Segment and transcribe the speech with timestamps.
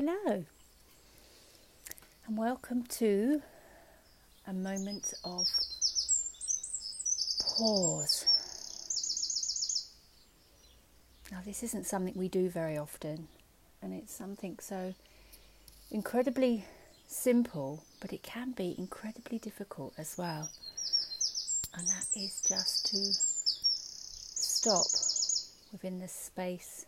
[0.00, 0.44] Hello,
[2.24, 3.42] and welcome to
[4.46, 5.48] a moment of
[7.40, 8.24] pause.
[11.32, 13.26] Now, this isn't something we do very often,
[13.82, 14.94] and it's something so
[15.90, 16.64] incredibly
[17.08, 20.48] simple, but it can be incredibly difficult as well.
[21.76, 22.98] And that is just to
[24.36, 24.86] stop
[25.72, 26.86] within the space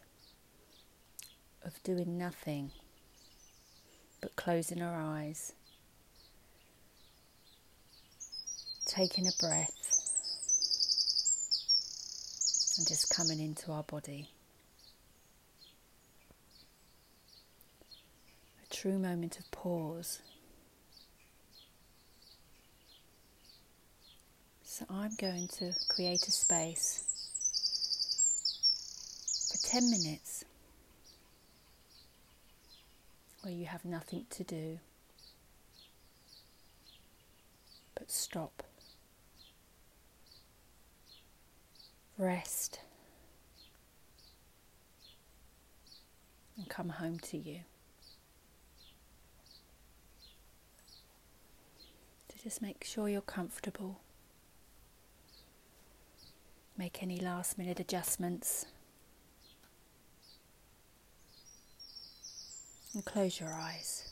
[1.64, 2.70] of doing nothing
[4.20, 5.52] but closing our eyes,
[8.86, 9.80] taking a breath,
[12.78, 14.28] and just coming into our body.
[18.64, 20.20] A true moment of pause.
[24.62, 27.04] So I'm going to create a space
[29.50, 30.44] for 10 minutes
[33.42, 34.78] where you have nothing to do
[38.00, 38.62] but stop,
[42.16, 42.80] rest,
[46.56, 47.60] and come home to you.
[52.28, 54.00] To just make sure you're comfortable.
[56.78, 58.64] Make any last minute adjustments.
[62.94, 64.06] And close your eyes.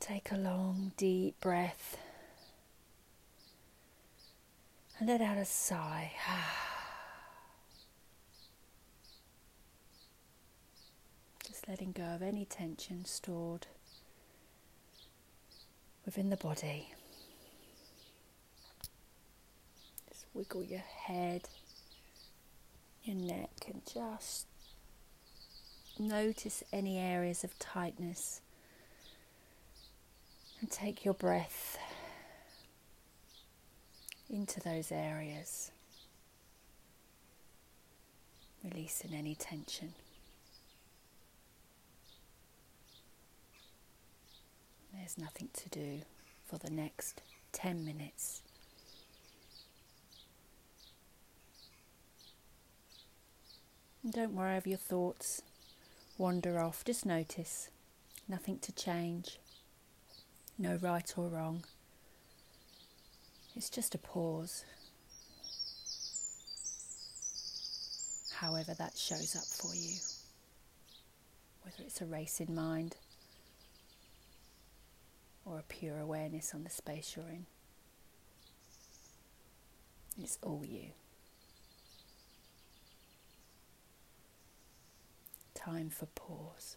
[0.00, 1.96] Take a long, deep breath
[4.98, 6.12] and let out a sigh.
[11.46, 13.66] Just letting go of any tension stored
[16.04, 16.92] within the body.
[20.08, 21.48] Just wiggle your head,
[23.04, 24.46] your neck, and just
[25.98, 28.40] Notice any areas of tightness
[30.60, 31.78] and take your breath
[34.28, 35.70] into those areas,
[38.64, 39.94] releasing any tension.
[44.92, 46.00] There's nothing to do
[46.46, 48.42] for the next 10 minutes.
[54.02, 55.42] And don't worry over your thoughts
[56.18, 56.84] wander off.
[56.84, 57.70] Just notice.
[58.28, 59.38] Nothing to change.
[60.58, 61.64] No right or wrong.
[63.56, 64.64] It's just a pause.
[68.36, 69.96] However, that shows up for you.
[71.62, 72.96] Whether it's a racing mind
[75.44, 77.46] or a pure awareness on the space you're in.
[80.22, 80.90] It's all you.
[85.64, 86.76] Time for pause.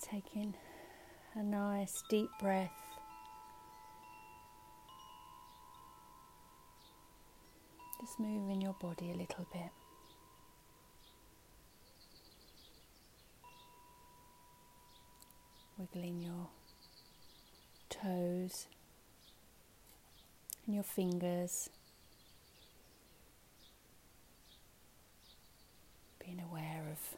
[0.00, 0.54] Taking
[1.34, 2.70] a nice deep breath.
[8.00, 9.70] Just moving your body a little bit.
[15.78, 16.48] Wiggling your
[17.88, 18.66] toes
[20.66, 21.70] and your fingers.
[26.24, 27.16] Being aware of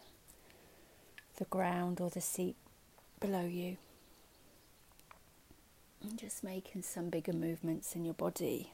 [1.38, 2.56] the ground or the seat
[3.20, 3.76] below you.
[6.02, 8.70] And just making some bigger movements in your body.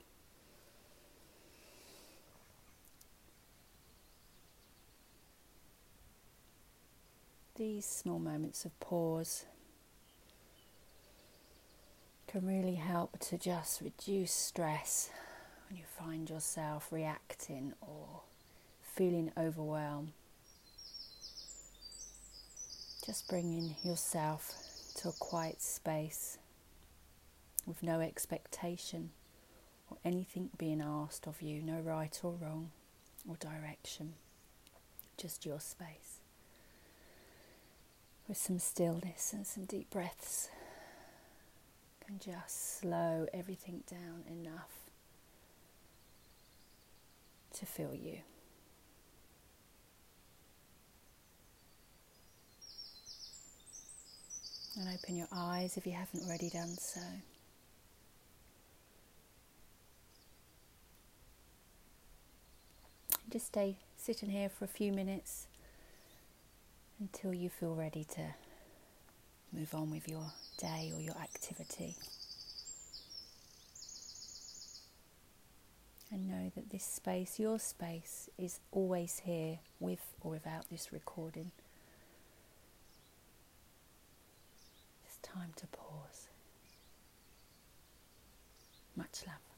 [7.55, 9.45] These small moments of pause
[12.27, 15.11] can really help to just reduce stress
[15.69, 18.23] when you find yourself reacting or
[18.83, 20.13] feeling overwhelmed.
[23.05, 24.55] Just bringing yourself
[24.97, 26.39] to a quiet space
[27.67, 29.11] with no expectation
[29.91, 32.71] or anything being asked of you, no right or wrong
[33.29, 34.15] or direction,
[35.17, 36.21] just your space.
[38.29, 40.49] With some stillness and some deep breaths,
[42.07, 44.71] can just slow everything down enough
[47.55, 48.19] to feel you.
[54.77, 57.01] And open your eyes if you haven't already done so.
[63.31, 65.47] Just stay sitting here for a few minutes
[67.01, 68.35] until you feel ready to
[69.53, 71.97] move on with your day or your activity.
[76.11, 81.53] And know that this space, your space, is always here with or without this recording.
[85.33, 86.29] Time to pause.
[88.97, 89.52] Much love.